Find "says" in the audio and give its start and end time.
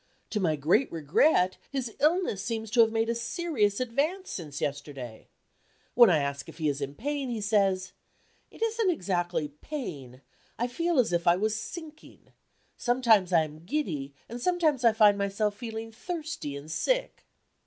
7.39-7.91